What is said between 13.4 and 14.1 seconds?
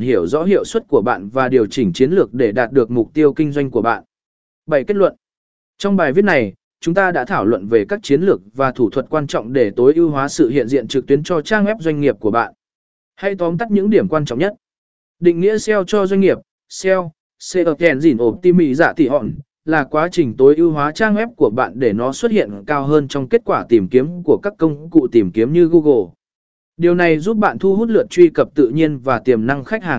tắt những điểm